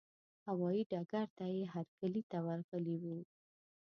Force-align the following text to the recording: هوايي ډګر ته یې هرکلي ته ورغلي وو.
هوايي 0.47 0.83
ډګر 0.91 1.27
ته 1.37 1.45
یې 1.55 1.63
هرکلي 1.73 2.21
ته 2.31 2.37
ورغلي 2.45 2.95
وو. 3.01 3.17